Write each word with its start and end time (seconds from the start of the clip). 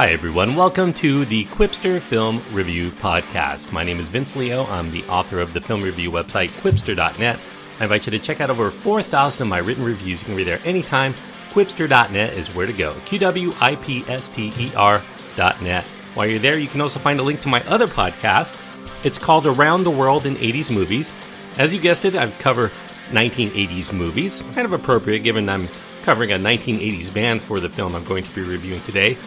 Hi, 0.00 0.12
everyone. 0.12 0.56
Welcome 0.56 0.94
to 0.94 1.26
the 1.26 1.44
Qwipster 1.44 2.00
Film 2.00 2.42
Review 2.52 2.90
Podcast. 2.90 3.70
My 3.70 3.84
name 3.84 4.00
is 4.00 4.08
Vince 4.08 4.34
Leo. 4.34 4.64
I'm 4.64 4.90
the 4.90 5.04
author 5.04 5.40
of 5.40 5.52
the 5.52 5.60
film 5.60 5.82
review 5.82 6.10
website, 6.10 6.48
qwipster.net. 6.62 7.38
I 7.78 7.82
invite 7.82 8.06
you 8.06 8.10
to 8.12 8.18
check 8.18 8.40
out 8.40 8.48
over 8.48 8.70
4,000 8.70 9.42
of 9.42 9.48
my 9.48 9.58
written 9.58 9.84
reviews. 9.84 10.22
You 10.22 10.24
can 10.24 10.36
read 10.36 10.46
there 10.46 10.60
anytime. 10.64 11.12
Qwipster.net 11.50 12.32
is 12.32 12.48
where 12.54 12.64
to 12.64 12.72
go. 12.72 12.94
Q 13.04 13.18
W 13.18 13.52
I 13.60 13.76
P 13.76 14.02
S 14.08 14.30
T 14.30 14.50
E 14.56 14.72
R.net. 14.74 15.84
While 15.84 16.26
you're 16.26 16.38
there, 16.38 16.58
you 16.58 16.68
can 16.68 16.80
also 16.80 16.98
find 16.98 17.20
a 17.20 17.22
link 17.22 17.42
to 17.42 17.48
my 17.48 17.62
other 17.64 17.86
podcast. 17.86 18.58
It's 19.04 19.18
called 19.18 19.46
Around 19.46 19.84
the 19.84 19.90
World 19.90 20.24
in 20.24 20.34
80s 20.36 20.74
Movies. 20.74 21.12
As 21.58 21.74
you 21.74 21.80
guessed 21.80 22.06
it, 22.06 22.16
I 22.16 22.30
cover 22.30 22.70
1980s 23.10 23.92
movies. 23.92 24.40
Kind 24.54 24.64
of 24.64 24.72
appropriate 24.72 25.18
given 25.18 25.46
I'm 25.50 25.68
covering 26.04 26.32
a 26.32 26.36
1980s 26.36 27.12
band 27.12 27.42
for 27.42 27.60
the 27.60 27.68
film 27.68 27.94
I'm 27.94 28.04
going 28.04 28.24
to 28.24 28.34
be 28.34 28.40
reviewing 28.40 28.80
today, 28.84 29.18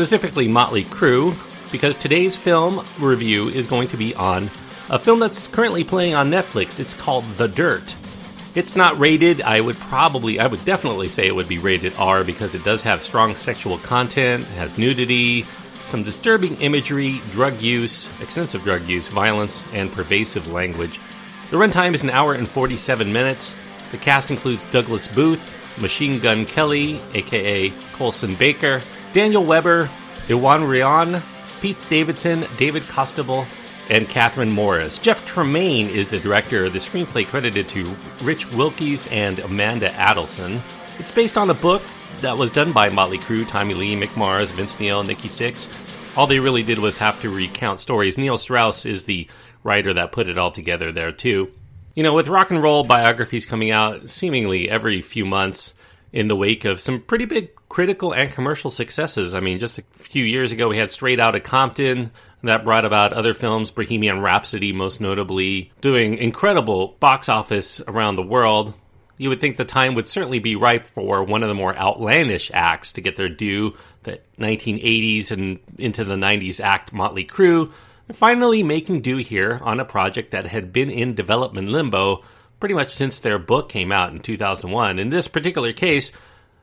specifically 0.00 0.48
Motley 0.48 0.84
Crue, 0.84 1.36
because 1.70 1.94
today's 1.94 2.34
film 2.34 2.82
review 2.98 3.50
is 3.50 3.66
going 3.66 3.86
to 3.88 3.98
be 3.98 4.14
on 4.14 4.44
a 4.88 4.98
film 4.98 5.20
that's 5.20 5.46
currently 5.48 5.84
playing 5.84 6.14
on 6.14 6.30
Netflix. 6.30 6.80
It's 6.80 6.94
called 6.94 7.22
The 7.36 7.48
Dirt. 7.48 7.94
It's 8.54 8.74
not 8.74 8.98
rated. 8.98 9.42
I 9.42 9.60
would 9.60 9.76
probably, 9.76 10.40
I 10.40 10.46
would 10.46 10.64
definitely 10.64 11.08
say 11.08 11.26
it 11.26 11.34
would 11.34 11.50
be 11.50 11.58
rated 11.58 11.92
R 11.98 12.24
because 12.24 12.54
it 12.54 12.64
does 12.64 12.82
have 12.82 13.02
strong 13.02 13.36
sexual 13.36 13.76
content, 13.76 14.46
has 14.56 14.78
nudity, 14.78 15.42
some 15.84 16.02
disturbing 16.02 16.56
imagery, 16.62 17.20
drug 17.32 17.60
use, 17.60 18.08
extensive 18.22 18.64
drug 18.64 18.80
use, 18.88 19.08
violence, 19.08 19.66
and 19.74 19.92
pervasive 19.92 20.50
language. 20.50 20.98
The 21.50 21.58
runtime 21.58 21.92
is 21.92 22.02
an 22.02 22.08
hour 22.08 22.32
and 22.32 22.48
47 22.48 23.12
minutes. 23.12 23.54
The 23.90 23.98
cast 23.98 24.30
includes 24.30 24.64
Douglas 24.64 25.08
Booth, 25.08 25.78
Machine 25.78 26.18
Gun 26.20 26.46
Kelly, 26.46 27.02
aka 27.12 27.70
Colson 27.92 28.34
Baker, 28.36 28.80
Daniel 29.12 29.44
Webber, 29.44 29.90
Iwan 30.28 30.62
Rheon, 30.62 31.22
Pete 31.60 31.76
Davidson, 31.88 32.46
David 32.56 32.84
Costabile, 32.84 33.46
and 33.90 34.06
Kathryn 34.08 34.52
Morris. 34.52 35.00
Jeff 35.00 35.26
Tremaine 35.26 35.88
is 35.88 36.06
the 36.08 36.20
director. 36.20 36.70
The 36.70 36.78
screenplay 36.78 37.26
credited 37.26 37.68
to 37.70 37.92
Rich 38.22 38.50
Wilkes 38.52 39.08
and 39.08 39.40
Amanda 39.40 39.90
Adelson. 39.90 40.60
It's 41.00 41.10
based 41.10 41.36
on 41.36 41.50
a 41.50 41.54
book 41.54 41.82
that 42.20 42.38
was 42.38 42.52
done 42.52 42.72
by 42.72 42.88
Motley 42.88 43.18
Crue, 43.18 43.48
Tommy 43.48 43.74
Lee, 43.74 43.96
Mick 43.96 44.16
Mars, 44.16 44.52
Vince 44.52 44.78
Neil, 44.78 45.02
Nikki 45.02 45.28
Sixx. 45.28 45.68
All 46.16 46.28
they 46.28 46.38
really 46.38 46.62
did 46.62 46.78
was 46.78 46.98
have 46.98 47.20
to 47.22 47.30
recount 47.30 47.80
stories. 47.80 48.16
Neil 48.16 48.38
Strauss 48.38 48.86
is 48.86 49.04
the 49.04 49.28
writer 49.64 49.92
that 49.92 50.12
put 50.12 50.28
it 50.28 50.38
all 50.38 50.52
together 50.52 50.92
there, 50.92 51.10
too. 51.10 51.50
You 51.96 52.04
know, 52.04 52.14
with 52.14 52.28
rock 52.28 52.50
and 52.50 52.62
roll 52.62 52.84
biographies 52.84 53.46
coming 53.46 53.72
out 53.72 54.08
seemingly 54.08 54.70
every 54.70 55.02
few 55.02 55.26
months 55.26 55.74
in 56.12 56.28
the 56.28 56.36
wake 56.36 56.64
of 56.64 56.80
some 56.80 57.00
pretty 57.00 57.24
big 57.24 57.50
critical 57.68 58.12
and 58.12 58.32
commercial 58.32 58.70
successes. 58.70 59.34
I 59.34 59.40
mean, 59.40 59.58
just 59.58 59.78
a 59.78 59.82
few 59.92 60.24
years 60.24 60.52
ago, 60.52 60.68
we 60.68 60.76
had 60.76 60.90
Straight 60.90 61.20
Outta 61.20 61.40
Compton 61.40 62.10
that 62.42 62.64
brought 62.64 62.84
about 62.84 63.12
other 63.12 63.34
films, 63.34 63.70
Bohemian 63.70 64.20
Rhapsody, 64.20 64.72
most 64.72 65.00
notably, 65.00 65.72
doing 65.80 66.18
incredible 66.18 66.96
box 67.00 67.28
office 67.28 67.80
around 67.86 68.16
the 68.16 68.22
world. 68.22 68.74
You 69.18 69.28
would 69.28 69.40
think 69.40 69.56
the 69.56 69.64
time 69.64 69.94
would 69.94 70.08
certainly 70.08 70.38
be 70.38 70.56
ripe 70.56 70.86
for 70.86 71.22
one 71.22 71.42
of 71.42 71.48
the 71.48 71.54
more 71.54 71.76
outlandish 71.76 72.50
acts 72.54 72.94
to 72.94 73.02
get 73.02 73.16
their 73.16 73.28
due. 73.28 73.76
The 74.02 74.20
1980s 74.38 75.30
and 75.30 75.58
into 75.76 76.04
the 76.04 76.14
90s 76.14 76.58
act 76.58 76.92
Motley 76.92 77.26
Crue 77.26 77.70
finally 78.14 78.62
making 78.62 79.02
due 79.02 79.18
here 79.18 79.60
on 79.62 79.78
a 79.80 79.84
project 79.84 80.30
that 80.30 80.46
had 80.46 80.72
been 80.72 80.90
in 80.90 81.14
development 81.14 81.68
limbo 81.68 82.24
pretty 82.60 82.74
much 82.74 82.90
since 82.90 83.18
their 83.18 83.38
book 83.38 83.68
came 83.68 83.90
out 83.90 84.12
in 84.12 84.20
2001. 84.20 84.98
In 84.98 85.10
this 85.10 85.26
particular 85.26 85.72
case, 85.72 86.12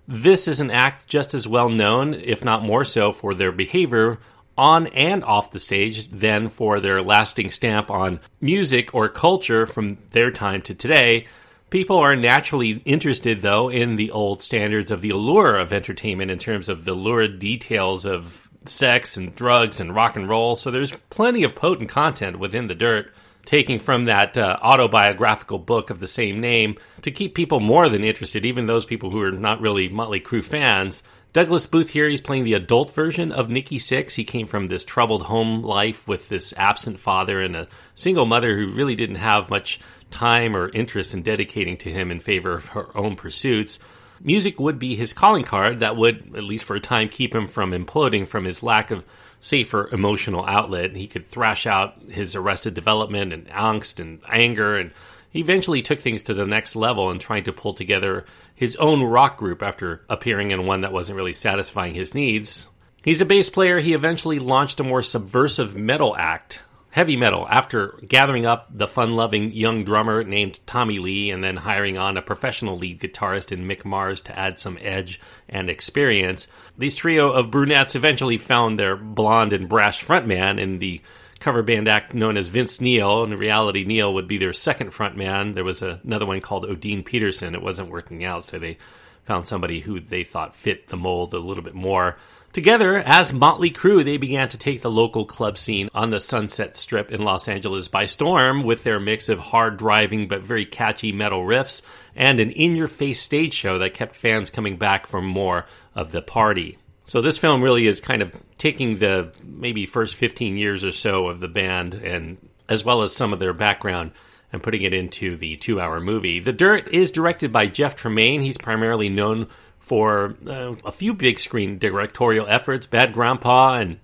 this 0.07 0.47
is 0.47 0.59
an 0.61 0.71
act 0.71 1.07
just 1.07 1.33
as 1.33 1.47
well 1.47 1.69
known, 1.69 2.13
if 2.13 2.45
not 2.45 2.63
more 2.63 2.85
so, 2.85 3.11
for 3.11 3.33
their 3.33 3.51
behavior 3.51 4.19
on 4.57 4.87
and 4.87 5.23
off 5.23 5.51
the 5.51 5.59
stage 5.59 6.09
than 6.09 6.49
for 6.49 6.79
their 6.79 7.01
lasting 7.01 7.51
stamp 7.51 7.91
on 7.91 8.19
music 8.41 8.93
or 8.95 9.09
culture 9.09 9.65
from 9.65 9.97
their 10.11 10.31
time 10.31 10.61
to 10.63 10.73
today. 10.73 11.27
People 11.69 11.97
are 11.97 12.15
naturally 12.15 12.81
interested, 12.85 13.41
though, 13.41 13.69
in 13.69 13.97
the 13.97 14.11
old 14.11 14.41
standards 14.41 14.89
of 14.89 15.01
the 15.01 15.09
allure 15.09 15.57
of 15.57 15.73
entertainment 15.73 16.31
in 16.31 16.39
terms 16.39 16.69
of 16.69 16.85
the 16.85 16.93
lurid 16.93 17.39
details 17.39 18.05
of 18.05 18.49
sex 18.63 19.17
and 19.17 19.35
drugs 19.35 19.79
and 19.79 19.93
rock 19.93 20.15
and 20.15 20.29
roll. 20.29 20.55
So 20.55 20.71
there's 20.71 20.93
plenty 21.09 21.43
of 21.43 21.55
potent 21.55 21.89
content 21.89 22.39
within 22.39 22.67
the 22.67 22.75
dirt, 22.75 23.13
taking 23.47 23.79
from 23.79 24.05
that 24.05 24.37
uh, 24.37 24.57
autobiographical 24.61 25.57
book 25.57 25.89
of 25.89 26.01
the 26.01 26.07
same 26.07 26.41
name 26.41 26.77
to 27.01 27.09
keep 27.09 27.33
people 27.33 27.61
more 27.61 27.87
than 27.87 28.03
interested, 28.03 28.45
even 28.45 28.67
those 28.67 28.85
people 28.85 29.09
who 29.09 29.21
are 29.21 29.31
not 29.31 29.61
really 29.61 29.87
Motley 29.87 30.19
Crue 30.19 30.43
fans. 30.43 31.01
Douglas 31.31 31.65
Booth 31.65 31.91
here, 31.91 32.09
he's 32.09 32.19
playing 32.19 32.43
the 32.43 32.55
adult 32.55 32.93
version 32.93 33.31
of 33.31 33.49
Nikki 33.49 33.79
Sixx. 33.79 34.15
He 34.15 34.25
came 34.25 34.47
from 34.47 34.67
this 34.67 34.83
troubled 34.83 35.23
home 35.23 35.63
life 35.63 36.05
with 36.07 36.27
this 36.27 36.53
absent 36.57 36.99
father 36.99 37.41
and 37.41 37.55
a 37.55 37.69
single 37.95 38.25
mother 38.25 38.57
who 38.57 38.67
really 38.67 38.95
didn't 38.95 39.15
have 39.15 39.49
much 39.49 39.79
time 40.11 40.53
or 40.53 40.69
interest 40.69 41.13
in 41.13 41.21
dedicating 41.21 41.77
to 41.77 41.89
him 41.89 42.11
in 42.11 42.19
favor 42.19 42.53
of 42.53 42.65
her 42.67 42.95
own 42.97 43.15
pursuits. 43.15 43.79
Music 44.21 44.59
would 44.59 44.77
be 44.77 44.95
his 44.95 45.13
calling 45.13 45.43
card 45.45 45.79
that 45.79 45.95
would, 45.95 46.35
at 46.35 46.43
least 46.43 46.65
for 46.65 46.75
a 46.75 46.81
time, 46.81 47.07
keep 47.07 47.33
him 47.33 47.47
from 47.47 47.71
imploding 47.71 48.27
from 48.27 48.43
his 48.43 48.61
lack 48.61 48.91
of 48.91 49.05
safer 49.39 49.89
emotional 49.91 50.45
outlet. 50.45 50.95
He 50.95 51.07
could 51.07 51.27
thrash 51.27 51.65
out 51.65 52.01
his 52.09 52.35
arrested 52.35 52.73
development 52.73 53.33
and 53.33 53.47
angst 53.49 53.99
and 53.99 54.19
anger, 54.27 54.77
and 54.77 54.91
he 55.29 55.39
eventually 55.39 55.81
took 55.81 55.99
things 55.99 56.21
to 56.23 56.33
the 56.33 56.45
next 56.45 56.75
level 56.75 57.11
in 57.11 57.19
trying 57.19 57.43
to 57.45 57.53
pull 57.53 57.73
together 57.73 58.25
his 58.55 58.75
own 58.77 59.03
rock 59.03 59.37
group 59.37 59.61
after 59.61 60.01
appearing 60.09 60.51
in 60.51 60.65
one 60.65 60.81
that 60.81 60.93
wasn't 60.93 61.15
really 61.15 61.33
satisfying 61.33 61.93
his 61.93 62.13
needs. 62.13 62.69
He's 63.03 63.21
a 63.21 63.25
bass 63.25 63.49
player. 63.49 63.79
He 63.79 63.93
eventually 63.93 64.39
launched 64.39 64.79
a 64.79 64.83
more 64.83 65.01
subversive 65.01 65.75
metal 65.75 66.15
act 66.17 66.61
heavy 66.97 67.15
metal 67.15 67.45
after 67.47 67.89
gathering 68.07 68.47
up 68.47 68.67
the 68.71 68.87
fun 68.87 69.11
loving 69.11 69.51
young 69.51 69.83
drummer 69.83 70.23
named 70.23 70.59
Tommy 70.65 70.97
Lee 70.97 71.29
and 71.29 71.43
then 71.43 71.55
hiring 71.55 71.95
on 71.95 72.17
a 72.17 72.23
professional 72.23 72.75
lead 72.75 72.99
guitarist 72.99 73.51
in 73.51 73.67
Mick 73.67 73.85
Mars 73.85 74.19
to 74.23 74.35
add 74.35 74.59
some 74.59 74.79
edge 74.81 75.21
and 75.47 75.69
experience. 75.69 76.47
These 76.75 76.95
trio 76.95 77.31
of 77.31 77.51
brunettes 77.51 77.95
eventually 77.95 78.39
found 78.39 78.79
their 78.79 78.95
blonde 78.95 79.53
and 79.53 79.69
brash 79.69 80.03
frontman 80.03 80.59
in 80.59 80.79
the 80.79 80.99
cover 81.39 81.61
band 81.61 81.87
act 81.87 82.15
known 82.15 82.35
as 82.35 82.47
Vince 82.47 82.81
Neil. 82.81 83.23
In 83.23 83.37
reality, 83.37 83.83
Neil 83.83 84.11
would 84.15 84.27
be 84.27 84.39
their 84.39 84.51
second 84.51 84.89
frontman. 84.89 85.53
There 85.53 85.63
was 85.63 85.83
another 85.83 86.25
one 86.25 86.41
called 86.41 86.65
O'Dean 86.65 87.03
Peterson. 87.03 87.53
It 87.53 87.61
wasn't 87.61 87.91
working 87.91 88.25
out, 88.25 88.43
so 88.43 88.57
they 88.57 88.79
found 89.23 89.45
somebody 89.45 89.81
who 89.81 89.99
they 89.99 90.23
thought 90.23 90.55
fit 90.55 90.87
the 90.87 90.97
mold 90.97 91.35
a 91.35 91.39
little 91.39 91.63
bit 91.63 91.75
more. 91.75 92.17
Together, 92.57 92.97
as 92.97 93.31
Motley 93.31 93.69
Crue, 93.69 94.03
they 94.03 94.17
began 94.17 94.49
to 94.49 94.57
take 94.57 94.81
the 94.81 94.89
local 94.89 95.25
club 95.25 95.59
scene 95.59 95.89
on 95.93 96.09
the 96.09 96.19
Sunset 96.19 96.75
Strip 96.75 97.11
in 97.11 97.21
Los 97.21 97.47
Angeles 97.47 97.87
by 97.87 98.05
storm 98.05 98.63
with 98.63 98.83
their 98.83 98.99
mix 98.99 99.29
of 99.29 99.37
hard 99.37 99.77
driving 99.77 100.27
but 100.27 100.41
very 100.41 100.65
catchy 100.65 101.11
metal 101.11 101.41
riffs 101.41 101.83
and 102.15 102.39
an 102.39 102.49
in 102.49 102.75
your 102.75 102.87
face 102.87 103.21
stage 103.21 103.53
show 103.53 103.77
that 103.77 103.93
kept 103.93 104.15
fans 104.15 104.49
coming 104.49 104.75
back 104.75 105.05
for 105.05 105.21
more 105.21 105.67
of 105.93 106.11
the 106.11 106.23
party. 106.23 106.79
So, 107.05 107.21
this 107.21 107.37
film 107.37 107.63
really 107.63 107.85
is 107.85 108.01
kind 108.01 108.23
of 108.23 108.31
taking 108.57 108.97
the 108.97 109.31
maybe 109.43 109.85
first 109.85 110.15
15 110.15 110.57
years 110.57 110.83
or 110.83 110.91
so 110.91 111.27
of 111.27 111.39
the 111.39 111.47
band 111.47 111.93
and 111.93 112.37
as 112.67 112.83
well 112.83 113.03
as 113.03 113.15
some 113.15 113.33
of 113.33 113.37
their 113.37 113.53
background 113.53 114.13
and 114.51 114.63
putting 114.63 114.81
it 114.81 114.95
into 114.95 115.35
the 115.35 115.57
two 115.57 115.79
hour 115.79 115.99
movie. 115.99 116.39
The 116.39 116.53
Dirt 116.53 116.87
is 116.87 117.11
directed 117.11 117.51
by 117.51 117.67
Jeff 117.67 117.95
Tremaine. 117.95 118.41
He's 118.41 118.57
primarily 118.57 119.09
known 119.09 119.47
for 119.87 120.35
uh, 120.45 120.75
a 120.83 120.91
few 120.91 121.13
big 121.13 121.39
screen 121.39 121.77
directorial 121.77 122.45
efforts, 122.45 122.87
Bad 122.87 123.13
Grandpa 123.13 123.75
and 123.75 123.99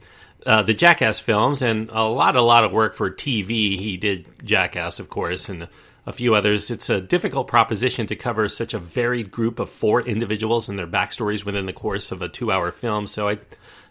uh, 0.46 0.62
the 0.64 0.74
Jackass 0.74 1.20
films, 1.20 1.62
and 1.62 1.90
a 1.92 2.04
lot, 2.04 2.38
a 2.38 2.42
lot 2.42 2.64
of 2.64 2.72
work 2.72 2.96
for 2.96 3.12
TV. 3.12 3.78
He 3.78 3.98
did 3.98 4.26
Jackass, 4.46 5.02
of 5.02 5.10
course, 5.10 5.50
and 5.50 5.68
a 6.06 6.14
few 6.14 6.36
others. 6.36 6.72
It's 6.72 6.90
a 6.90 7.02
difficult 7.02 7.48
proposition 7.48 8.08
to 8.08 8.16
cover 8.16 8.48
such 8.48 8.74
a 8.74 8.80
varied 8.80 9.30
group 9.30 9.60
of 9.60 9.70
four 9.70 10.02
individuals 10.02 10.70
and 10.70 10.80
their 10.80 10.88
backstories 10.88 11.46
within 11.46 11.66
the 11.66 11.74
course 11.74 12.12
of 12.14 12.22
a 12.22 12.30
two-hour 12.30 12.72
film. 12.72 13.06
So 13.06 13.28
I 13.28 13.40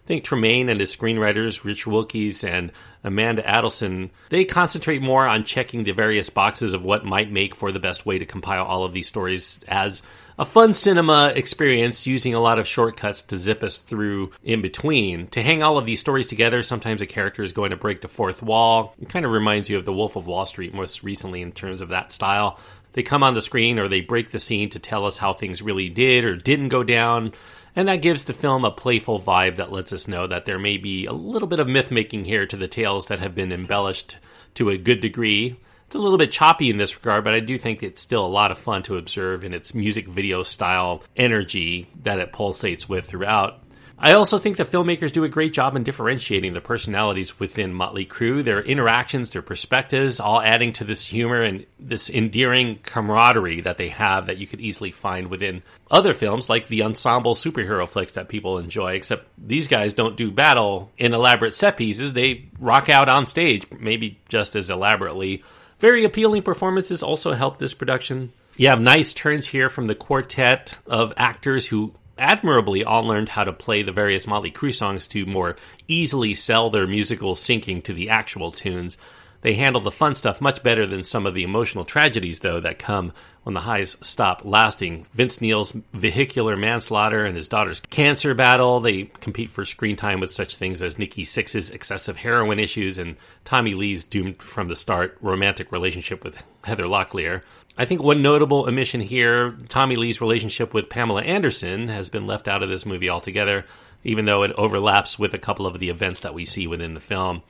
think 0.05 0.23
Tremaine 0.23 0.69
and 0.69 0.79
his 0.79 0.95
screenwriters, 0.95 1.63
Rich 1.63 1.87
Wilkes 1.87 2.43
and 2.43 2.71
Amanda 3.03 3.41
Adelson, 3.43 4.09
they 4.29 4.45
concentrate 4.45 5.01
more 5.01 5.25
on 5.25 5.43
checking 5.43 5.83
the 5.83 5.91
various 5.91 6.29
boxes 6.29 6.73
of 6.73 6.83
what 6.83 7.05
might 7.05 7.31
make 7.31 7.55
for 7.55 7.71
the 7.71 7.79
best 7.79 8.05
way 8.05 8.17
to 8.17 8.25
compile 8.25 8.65
all 8.65 8.83
of 8.83 8.93
these 8.93 9.07
stories 9.07 9.59
as 9.67 10.01
a 10.37 10.45
fun 10.45 10.73
cinema 10.73 11.31
experience 11.35 12.07
using 12.07 12.33
a 12.33 12.39
lot 12.39 12.59
of 12.59 12.67
shortcuts 12.67 13.21
to 13.21 13.37
zip 13.37 13.61
us 13.61 13.77
through 13.77 14.31
in 14.43 14.61
between. 14.61 15.27
To 15.27 15.43
hang 15.43 15.61
all 15.61 15.77
of 15.77 15.85
these 15.85 15.99
stories 15.99 16.27
together, 16.27 16.63
sometimes 16.63 17.01
a 17.01 17.05
character 17.05 17.43
is 17.43 17.51
going 17.51 17.69
to 17.69 17.77
break 17.77 18.01
the 18.01 18.07
fourth 18.07 18.41
wall. 18.41 18.95
It 19.01 19.09
kind 19.09 19.25
of 19.25 19.31
reminds 19.31 19.69
you 19.69 19.77
of 19.77 19.85
The 19.85 19.93
Wolf 19.93 20.15
of 20.15 20.27
Wall 20.27 20.45
Street 20.45 20.73
most 20.73 21.03
recently 21.03 21.41
in 21.41 21.51
terms 21.51 21.81
of 21.81 21.89
that 21.89 22.11
style. 22.11 22.59
They 22.93 23.03
come 23.03 23.23
on 23.23 23.33
the 23.33 23.41
screen 23.41 23.79
or 23.79 23.87
they 23.87 24.01
break 24.01 24.31
the 24.31 24.39
scene 24.39 24.69
to 24.71 24.79
tell 24.79 25.05
us 25.05 25.17
how 25.17 25.33
things 25.33 25.61
really 25.61 25.89
did 25.89 26.25
or 26.25 26.35
didn't 26.35 26.69
go 26.69 26.83
down. 26.83 27.33
And 27.75 27.87
that 27.87 28.01
gives 28.01 28.23
the 28.23 28.33
film 28.33 28.65
a 28.65 28.71
playful 28.71 29.19
vibe 29.19 29.55
that 29.55 29.71
lets 29.71 29.91
us 29.91 30.07
know 30.07 30.27
that 30.27 30.45
there 30.45 30.59
may 30.59 30.77
be 30.77 31.05
a 31.05 31.13
little 31.13 31.47
bit 31.47 31.59
of 31.59 31.67
myth 31.67 31.89
making 31.89 32.25
here 32.25 32.45
to 32.45 32.57
the 32.57 32.67
tales 32.67 33.07
that 33.07 33.19
have 33.19 33.33
been 33.33 33.51
embellished 33.51 34.17
to 34.55 34.69
a 34.69 34.77
good 34.77 35.01
degree. 35.01 35.57
It's 35.87 35.95
a 35.95 35.99
little 35.99 36.17
bit 36.17 36.31
choppy 36.31 36.69
in 36.69 36.77
this 36.77 36.95
regard, 36.95 37.23
but 37.23 37.33
I 37.33 37.39
do 37.39 37.57
think 37.57 37.81
it's 37.81 38.01
still 38.01 38.25
a 38.25 38.27
lot 38.27 38.51
of 38.51 38.57
fun 38.57 38.83
to 38.83 38.97
observe 38.97 39.43
in 39.43 39.53
its 39.53 39.73
music 39.73 40.07
video 40.07 40.43
style 40.43 41.03
energy 41.15 41.87
that 42.03 42.19
it 42.19 42.33
pulsates 42.33 42.87
with 42.87 43.05
throughout. 43.05 43.59
I 43.97 44.13
also 44.13 44.37
think 44.37 44.57
the 44.57 44.65
filmmakers 44.65 45.11
do 45.11 45.23
a 45.23 45.29
great 45.29 45.53
job 45.53 45.75
in 45.75 45.83
differentiating 45.83 46.53
the 46.53 46.61
personalities 46.61 47.39
within 47.39 47.73
Motley 47.73 48.05
Crue, 48.05 48.43
their 48.43 48.61
interactions, 48.61 49.29
their 49.29 49.41
perspectives, 49.41 50.19
all 50.19 50.41
adding 50.41 50.73
to 50.73 50.83
this 50.83 51.07
humor 51.07 51.41
and 51.41 51.65
this 51.79 52.09
endearing 52.09 52.79
camaraderie 52.83 53.61
that 53.61 53.77
they 53.77 53.89
have 53.89 54.25
that 54.25 54.37
you 54.37 54.47
could 54.47 54.59
easily 54.59 54.91
find 54.91 55.27
within 55.27 55.63
other 55.89 56.13
films 56.13 56.49
like 56.49 56.67
the 56.67 56.83
ensemble 56.83 57.35
superhero 57.35 57.87
flicks 57.87 58.13
that 58.13 58.27
people 58.27 58.57
enjoy, 58.57 58.93
except 58.93 59.27
these 59.37 59.67
guys 59.67 59.93
don't 59.93 60.17
do 60.17 60.31
battle 60.31 60.91
in 60.97 61.13
elaborate 61.13 61.55
set 61.55 61.77
pieces. 61.77 62.13
They 62.13 62.49
rock 62.59 62.89
out 62.89 63.07
on 63.07 63.25
stage, 63.25 63.67
maybe 63.71 64.19
just 64.27 64.55
as 64.55 64.69
elaborately. 64.69 65.43
Very 65.79 66.03
appealing 66.03 66.41
performances 66.43 67.03
also 67.03 67.33
help 67.33 67.57
this 67.57 67.73
production. 67.73 68.33
You 68.57 68.67
have 68.67 68.81
nice 68.81 69.13
turns 69.13 69.47
here 69.47 69.69
from 69.69 69.87
the 69.87 69.95
quartet 69.95 70.77
of 70.85 71.13
actors 71.17 71.67
who 71.67 71.93
admirably 72.17 72.83
all 72.83 73.03
learned 73.03 73.29
how 73.29 73.43
to 73.43 73.53
play 73.53 73.83
the 73.83 73.91
various 73.91 74.27
Motley 74.27 74.51
Crue 74.51 74.73
songs 74.73 75.07
to 75.07 75.25
more 75.25 75.55
easily 75.87 76.33
sell 76.33 76.69
their 76.69 76.87
musical 76.87 77.35
syncing 77.35 77.83
to 77.83 77.93
the 77.93 78.09
actual 78.09 78.51
tunes. 78.51 78.97
They 79.43 79.55
handle 79.55 79.81
the 79.81 79.91
fun 79.91 80.15
stuff 80.15 80.39
much 80.39 80.63
better 80.63 80.87
than 80.87 81.03
some 81.03 81.25
of 81.25 81.33
the 81.33 81.43
emotional 81.43 81.83
tragedies, 81.83 82.39
though, 82.39 82.61
that 82.61 82.79
come 82.79 83.11
when 83.43 83.53
the 83.53 83.59
highs 83.59 83.97
stop 83.99 84.43
lasting. 84.45 85.05
Vince 85.13 85.41
Neil's 85.41 85.73
vehicular 85.91 86.55
manslaughter 86.55 87.25
and 87.25 87.35
his 87.35 87.49
daughter's 87.49 87.81
cancer 87.81 88.33
battle, 88.33 88.79
they 88.79 89.03
compete 89.19 89.49
for 89.49 89.65
screen 89.65 89.97
time 89.97 90.21
with 90.21 90.31
such 90.31 90.55
things 90.55 90.81
as 90.81 90.97
Nikki 90.97 91.25
Sixx's 91.25 91.71
excessive 91.71 92.15
heroin 92.15 92.57
issues 92.57 92.97
and 92.97 93.17
Tommy 93.43 93.73
Lee's 93.73 94.05
doomed 94.05 94.41
from 94.41 94.69
the 94.69 94.77
start 94.77 95.17
romantic 95.19 95.73
relationship 95.73 96.23
with 96.23 96.41
Heather 96.63 96.85
Locklear. 96.85 97.41
I 97.77 97.83
think 97.83 98.01
one 98.01 98.21
notable 98.21 98.69
omission 98.69 99.01
here 99.01 99.57
Tommy 99.67 99.97
Lee's 99.97 100.21
relationship 100.21 100.73
with 100.73 100.89
Pamela 100.89 101.23
Anderson 101.23 101.89
has 101.89 102.09
been 102.09 102.27
left 102.27 102.47
out 102.47 102.63
of 102.63 102.69
this 102.69 102.85
movie 102.85 103.09
altogether, 103.09 103.65
even 104.05 104.23
though 104.23 104.43
it 104.43 104.53
overlaps 104.53 105.19
with 105.19 105.33
a 105.33 105.39
couple 105.39 105.67
of 105.67 105.79
the 105.79 105.89
events 105.89 106.21
that 106.21 106.33
we 106.33 106.45
see 106.45 106.65
within 106.65 106.93
the 106.93 107.01
film. 107.01 107.41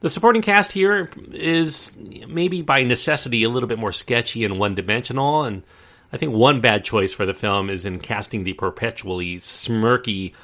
The 0.00 0.08
supporting 0.08 0.42
cast 0.42 0.72
here 0.72 1.10
is 1.32 1.96
maybe 2.28 2.62
by 2.62 2.84
necessity 2.84 3.42
a 3.42 3.48
little 3.48 3.68
bit 3.68 3.80
more 3.80 3.92
sketchy 3.92 4.44
and 4.44 4.58
one 4.58 4.74
dimensional, 4.76 5.42
and 5.42 5.62
I 6.12 6.16
think 6.16 6.32
one 6.32 6.60
bad 6.60 6.84
choice 6.84 7.12
for 7.12 7.26
the 7.26 7.34
film 7.34 7.68
is 7.68 7.84
in 7.84 7.98
casting 7.98 8.44
the 8.44 8.52
perpetually 8.52 9.40
smirky 9.40 10.34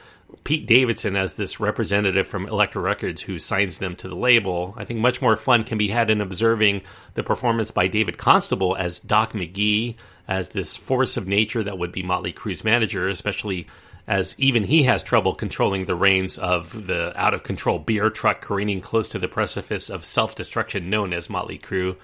Pete 0.43 0.67
Davidson 0.67 1.15
as 1.15 1.35
this 1.35 1.61
representative 1.61 2.27
from 2.27 2.49
Elektra 2.49 2.83
Records 2.83 3.23
who 3.23 3.39
signs 3.39 3.79
them 3.79 3.95
to 3.97 4.09
the 4.09 4.17
label. 4.17 4.75
I 4.77 4.85
think 4.85 4.99
much 4.99 5.23
more 5.23 5.37
fun 5.37 5.63
can 5.63 5.79
be 5.79 5.89
had 5.89 6.11
in 6.11 6.21
observing 6.21 6.83
the 7.15 7.23
performance 7.23 7.71
by 7.71 7.87
David 7.87 8.19
Costabile 8.19 8.77
as 8.77 8.99
Doc 8.99 9.33
McGhee, 9.33 9.95
as 10.27 10.49
this 10.49 10.77
force 10.77 11.17
of 11.17 11.29
nature 11.29 11.63
that 11.63 11.79
would 11.79 11.93
be 11.93 12.03
Motley 12.03 12.33
Crue's 12.33 12.65
manager, 12.65 13.09
especially 13.09 13.69
as 14.07 14.35
even 14.39 14.65
he 14.65 14.83
has 14.85 15.03
trouble 15.03 15.35
controlling 15.35 15.85
the 15.85 15.95
reins 15.95 16.37
of 16.39 16.87
the 16.87 17.13
out 17.19 17.35
of 17.35 17.43
control 17.43 17.79
beer 17.79 18.11
truck 18.11 18.41
careening 18.41 18.81
close 18.81 19.09
to 19.09 19.19
the 19.19 19.29
precipice 19.29 19.89
of 19.89 20.05
self 20.05 20.35
destruction 20.35 20.91
known 20.91 21.13
as 21.13 21.31
Motley 21.31 21.59
Crue. 21.59 21.97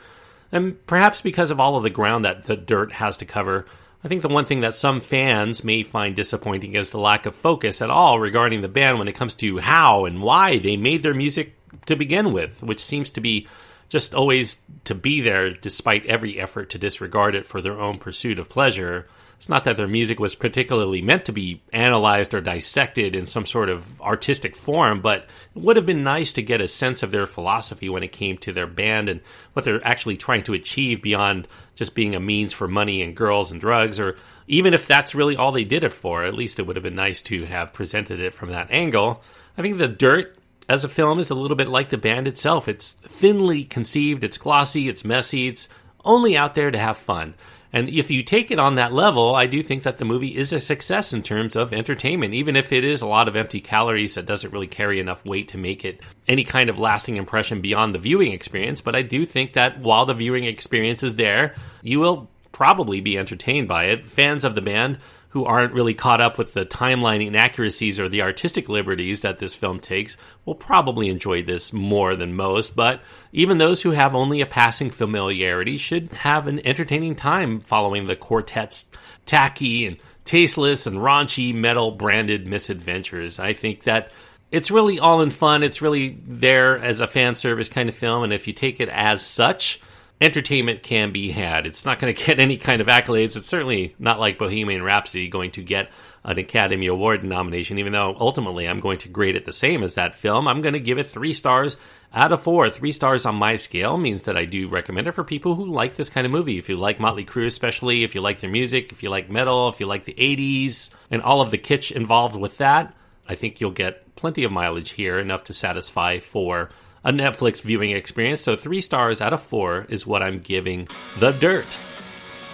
And 0.52 0.85
perhaps 0.87 1.20
because 1.20 1.50
of 1.50 1.61
all 1.61 1.76
of 1.76 1.82
the 1.82 1.91
ground 1.91 2.25
that 2.25 2.44
the 2.44 2.56
dirt 2.56 2.93
has 2.93 3.17
to 3.19 3.26
cover, 3.26 3.67
I 4.02 4.08
think 4.08 4.23
the 4.23 4.29
one 4.29 4.47
thing 4.47 4.61
that 4.61 4.76
some 4.76 5.00
fans 5.00 5.62
may 5.62 5.82
find 5.82 6.17
disappointing 6.17 6.75
is 6.75 6.91
the 6.91 6.99
lack 6.99 7.26
of 7.26 7.35
focus 7.35 7.82
at 7.82 7.91
all 7.91 8.19
regarding 8.19 8.62
the 8.62 8.69
band 8.69 8.99
when 8.99 9.08
it 9.08 9.14
comes 9.14 9.35
to 9.35 9.58
how 9.58 10.06
and 10.06 10.23
why 10.23 10.58
they 10.58 10.76
made 10.76 11.02
their 11.02 11.14
music 11.14 11.55
to 11.87 11.97
begin 11.97 12.32
with, 12.32 12.62
which 12.62 12.82
seems 12.82 13.11
to 13.11 13.20
be 13.20 13.47
just 13.91 14.14
always 14.14 14.56
to 14.85 14.94
be 14.94 15.20
there 15.20 15.50
despite 15.50 16.06
every 16.06 16.41
effort 16.41 16.70
to 16.70 16.79
disregard 16.79 17.35
it 17.35 17.44
for 17.44 17.61
their 17.61 17.79
own 17.79 17.99
pursuit 17.99 18.38
of 18.38 18.49
pleasure. 18.49 19.06
It's 19.41 19.49
not 19.49 19.65
that 19.65 19.79
their 19.79 19.89
music 19.89 20.21
was 20.21 20.35
particularly 20.35 21.01
meant 21.01 21.25
to 21.25 21.33
be 21.33 21.63
analyzed 21.73 22.35
or 22.35 22.43
dissected 22.43 23.15
in 23.15 23.25
some 23.25 23.47
sort 23.47 23.71
of 23.71 23.99
artistic 23.99 24.55
form, 24.55 25.01
but 25.01 25.27
it 25.57 25.63
would 25.63 25.77
have 25.77 25.87
been 25.87 26.05
nice 26.05 26.33
to 26.33 26.43
get 26.43 26.61
a 26.61 26.69
sense 26.69 27.03
of 27.03 27.11
their 27.11 27.27
philosophy 27.27 27.89
when 27.89 28.03
it 28.03 28.13
came 28.13 28.37
to 28.37 28.53
their 28.53 28.67
band 28.67 29.09
and 29.09 29.23
what 29.55 29.65
they're 29.65 29.83
actually 29.83 30.19
trying 30.19 30.43
to 30.43 30.53
achieve 30.53 31.01
beyond 31.01 31.49
just 31.75 31.95
being 31.95 32.15
a 32.15 32.21
means 32.21 32.53
for 32.53 32.69
money 32.69 33.01
and 33.01 33.17
girls 33.17 33.51
and 33.51 33.63
drugs, 33.63 33.99
or 33.99 34.17
even 34.47 34.75
if 34.75 34.87
that's 34.87 35.15
really 35.15 35.37
all 35.37 35.53
they 35.53 35.65
did 35.65 35.85
it 35.85 35.93
for, 35.95 36.23
at 36.23 36.35
least 36.35 36.59
it 36.59 36.67
would 36.67 36.77
have 36.77 36.83
been 36.83 36.95
nice 36.95 37.23
to 37.23 37.47
have 37.47 37.73
presented 37.73 38.21
it 38.21 38.35
from 38.35 38.51
that 38.51 38.71
angle. 38.71 39.23
I 39.57 39.63
think 39.63 39.79
The 39.79 39.89
Dirt 39.89 40.37
as 40.69 40.85
a 40.85 40.89
film 40.91 41.19
is 41.19 41.31
a 41.31 41.35
little 41.35 41.57
bit 41.57 41.69
like 41.69 41.89
the 41.89 41.97
band 41.97 42.29
itself. 42.29 42.69
It's 42.69 42.93
thinly 42.93 43.65
conceived, 43.65 44.23
it's 44.23 44.37
glossy, 44.37 44.87
it's 44.91 45.03
messy, 45.03 45.49
it's 45.49 45.67
only 46.05 46.37
out 46.37 46.55
there 46.55 46.71
to 46.71 46.79
have 46.79 46.99
fun. 46.99 47.37
And 47.73 47.89
if 47.89 48.11
you 48.11 48.23
take 48.23 48.51
it 48.51 48.59
on 48.59 48.75
that 48.75 48.93
level, 48.93 49.35
I 49.35 49.47
do 49.47 49.63
think 49.63 49.85
that 49.85 49.99
the 49.99 50.05
movie 50.05 50.37
is 50.37 50.53
a 50.53 50.59
success 50.59 51.13
in 51.13 51.23
terms 51.23 51.55
of 51.55 51.73
entertainment, 51.73 52.35
even 52.35 52.57
if 52.57 52.73
it 52.73 52.85
is 52.85 53.01
a 53.01 53.07
lot 53.07 53.29
of 53.29 53.37
empty 53.37 53.61
calories 53.61 54.17
that 54.17 54.27
doesn't 54.27 54.53
really 54.53 54.67
carry 54.67 54.99
enough 54.99 55.25
weight 55.25 55.49
to 55.49 55.59
make 55.59 55.85
it 55.85 56.01
any 56.27 56.43
kind 56.43 56.69
of 56.69 56.79
lasting 56.79 57.17
impression 57.17 57.61
beyond 57.61 57.95
the 57.95 58.01
viewing 58.01 58.33
experience. 58.33 58.81
But 58.81 58.97
I 58.97 59.03
do 59.03 59.25
think 59.25 59.53
that 59.53 59.79
while 59.79 60.07
the 60.07 60.15
viewing 60.15 60.45
experience 60.45 61.03
is 61.03 61.15
there, 61.15 61.55
you 61.83 62.01
will 62.01 62.29
probably 62.53 63.01
be 63.01 63.17
entertained 63.17 63.69
by 63.69 63.85
it. 63.85 64.07
Fans 64.07 64.45
of 64.45 64.55
the 64.55 64.61
band 64.61 64.99
who 65.31 65.44
aren't 65.44 65.73
really 65.73 65.94
caught 65.94 66.21
up 66.21 66.38
with 66.38 66.53
the 66.55 66.67
timeline 66.67 67.25
inaccuracies 67.25 67.99
or 67.99 68.09
the 68.09 68.23
artistic 68.23 68.69
liberties 68.69 69.21
that 69.21 69.38
this 69.38 69.55
film 69.55 69.79
takes 69.79 70.17
will 70.44 70.55
probably 70.55 71.09
enjoy 71.09 71.43
this 71.43 71.73
more 71.73 72.17
than 72.17 72.35
most, 72.35 72.75
but 72.75 73.00
even 73.32 73.59
those 73.59 73.82
who 73.82 73.93
have 73.93 74.15
only 74.15 74.41
a 74.41 74.47
passing 74.47 74.91
familiarity 74.91 75.79
should 75.79 76.12
have 76.12 76.47
an 76.47 76.65
entertaining 76.67 77.15
time 77.15 77.61
following 77.61 78.06
the 78.06 78.17
quartet's 78.17 78.87
tacky 79.25 79.87
and 79.87 79.97
tasteless 80.25 80.87
and 80.87 80.97
raunchy 80.97 81.55
metal 81.55 81.93
branded 81.93 82.47
misadventures. 82.47 83.38
I 83.38 83.53
think 83.53 83.85
that 83.85 84.11
it's 84.50 84.73
really 84.73 84.99
all 84.99 85.23
in 85.23 85.31
fun. 85.31 85.62
It's 85.62 85.81
really 85.81 86.19
there 86.26 86.76
as 86.76 87.00
a 87.00 87.06
fan 87.06 87.37
service 87.37 87.69
kind 87.69 87.88
of 87.88 87.94
film, 87.94 88.25
and 88.25 88.33
if 88.33 88.49
you 88.49 88.53
take 88.53 88.81
it 88.81 88.88
as 88.88 89.25
such, 89.25 89.81
entertainment 90.21 90.83
can 90.83 91.13
be 91.13 91.31
had. 91.31 91.67
It's 91.67 91.85
not 91.85 91.99
going 91.99 92.15
to 92.15 92.25
get 92.25 92.41
any 92.41 92.57
kind 92.57 92.81
of 92.81 92.89
accolades. 92.89 93.37
It's 93.37 93.49
certainly 93.49 93.95
not 93.99 94.21
like 94.21 94.39
Bohemian 94.39 94.83
Rhapsody 94.83 95.29
going 95.29 95.53
to 95.53 95.63
get 95.63 95.91
an 96.23 96.39
Academy 96.39 96.87
Award 96.87 97.25
nomination, 97.25 97.79
even 97.79 97.93
though 97.93 98.15
ultimately 98.19 98.69
I'm 98.69 98.81
going 98.81 98.99
to 98.99 99.09
grade 99.09 99.37
it 99.37 99.47
the 99.47 99.53
same 99.53 99.83
as 99.83 99.95
that 99.95 100.15
film. 100.15 100.47
I'm 100.47 100.61
going 100.61 100.75
to 100.75 100.81
give 100.81 100.99
it 100.99 101.07
three 101.07 101.33
stars 101.33 101.77
out 102.13 102.33
of 102.33 102.43
four. 102.43 102.69
Three 102.69 102.93
stars 102.93 103.25
on 103.25 103.37
my 103.37 103.57
scale 103.57 103.97
means 103.97 104.23
that 104.25 104.37
I 104.37 104.45
do 104.45 104.69
recommend 104.69 105.07
it 105.07 105.13
for 105.13 105.25
people 105.25 105.55
who 105.55 105.67
like 105.67 105.97
this 105.97 106.11
kind 106.11 106.27
of 106.27 106.33
movie. 106.33 106.59
If 106.59 106.69
you 106.69 106.77
like 106.77 107.00
Motley 107.00 107.25
Crue, 107.25 107.47
especially, 107.47 108.05
if 108.05 108.15
you 108.15 108.21
like 108.21 108.41
their 108.41 108.50
music, 108.50 108.93
if 108.93 109.03
you 109.03 109.09
like 109.09 109.31
metal, 109.31 109.69
if 109.69 109.81
you 109.81 109.87
like 109.87 110.05
the 110.05 110.15
80s, 110.15 110.91
and 111.11 111.23
all 111.23 111.41
of 111.41 111.50
the 111.50 111.59
kitsch 111.59 111.91
involved 111.93 112.37
with 112.37 112.59
that, 112.59 112.95
I 113.27 113.35
think 113.37 113.61
you'll 113.61 113.71
get 113.71 114.15
plenty 114.17 114.45
of 114.45 114.53
mileage 114.53 114.91
here, 114.91 115.19
enough 115.19 115.45
to 115.45 115.55
satisfy 115.55 116.19
for 116.19 116.71
a 117.04 117.12
Netflix 117.12 117.62
viewing 117.62 117.92
experience. 117.92 118.40
So, 118.40 118.57
three 118.57 118.80
stars 118.80 119.21
out 119.21 119.33
of 119.33 119.42
four 119.42 119.87
is 119.88 120.07
what 120.07 120.23
I'm 120.23 120.40
giving 120.40 120.88
The 121.19 121.33
Dirt. 121.33 121.78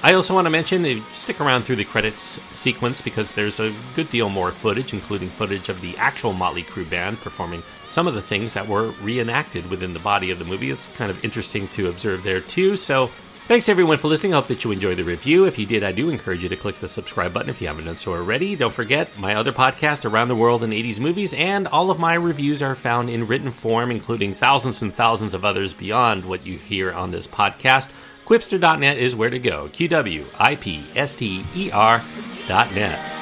I 0.02 0.12
also 0.12 0.34
want 0.34 0.44
to 0.44 0.50
mention 0.50 0.82
that 0.82 1.02
stick 1.12 1.40
around 1.40 1.62
through 1.62 1.76
the 1.76 1.84
credits 1.84 2.40
sequence 2.56 3.00
because 3.00 3.32
there's 3.32 3.58
a 3.58 3.74
good 3.94 4.08
deal 4.10 4.28
more 4.28 4.52
footage, 4.52 4.92
including 4.92 5.28
footage 5.28 5.68
of 5.68 5.80
the 5.80 5.96
actual 5.96 6.32
Motley 6.32 6.62
Crue 6.62 6.88
band 6.88 7.18
performing 7.18 7.62
some 7.86 8.06
of 8.06 8.14
the 8.14 8.22
things 8.22 8.54
that 8.54 8.68
were 8.68 8.92
reenacted 9.02 9.68
within 9.70 9.94
the 9.94 9.98
body 9.98 10.30
of 10.30 10.38
the 10.38 10.44
movie. 10.44 10.70
It's 10.70 10.88
kind 10.96 11.10
of 11.10 11.24
interesting 11.24 11.66
to 11.68 11.88
observe 11.88 12.22
there 12.22 12.40
too. 12.40 12.76
So 12.76 13.10
Thanks 13.46 13.68
everyone 13.68 13.98
for 13.98 14.08
listening. 14.08 14.34
I 14.34 14.38
hope 14.38 14.48
that 14.48 14.64
you 14.64 14.72
enjoyed 14.72 14.96
the 14.96 15.04
review. 15.04 15.44
If 15.44 15.56
you 15.56 15.66
did, 15.66 15.84
I 15.84 15.92
do 15.92 16.08
encourage 16.08 16.42
you 16.42 16.48
to 16.48 16.56
click 16.56 16.80
the 16.80 16.88
subscribe 16.88 17.32
button 17.32 17.48
if 17.48 17.60
you 17.60 17.68
haven't 17.68 17.84
done 17.84 17.96
so 17.96 18.12
already. 18.12 18.56
Don't 18.56 18.74
forget 18.74 19.16
my 19.16 19.36
other 19.36 19.52
podcast, 19.52 20.04
Around 20.04 20.26
the 20.26 20.34
World 20.34 20.64
in 20.64 20.70
80s 20.70 20.98
Movies, 20.98 21.32
and 21.32 21.68
all 21.68 21.92
of 21.92 22.00
my 22.00 22.14
reviews 22.14 22.60
are 22.60 22.74
found 22.74 23.08
in 23.08 23.28
written 23.28 23.52
form, 23.52 23.92
including 23.92 24.34
thousands 24.34 24.82
and 24.82 24.92
thousands 24.92 25.32
of 25.32 25.44
others 25.44 25.74
beyond 25.74 26.24
what 26.24 26.44
you 26.44 26.58
hear 26.58 26.92
on 26.92 27.12
this 27.12 27.28
podcast. 27.28 27.88
Qwipster.net 28.24 28.98
is 28.98 29.14
where 29.14 29.30
to 29.30 29.38
go. 29.38 29.68
Q 29.68 29.86
W 29.86 30.26
I 30.36 30.56
P 30.56 30.84
S 30.96 31.16
T 31.16 31.46
E 31.54 31.70
R.net. 31.70 33.15